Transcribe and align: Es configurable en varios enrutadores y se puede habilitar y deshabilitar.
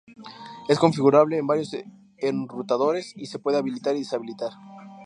Es 0.67 0.79
configurable 0.79 1.37
en 1.37 1.45
varios 1.45 1.75
enrutadores 2.17 3.13
y 3.15 3.27
se 3.27 3.37
puede 3.37 3.59
habilitar 3.59 3.95
y 3.95 3.99
deshabilitar. 3.99 4.49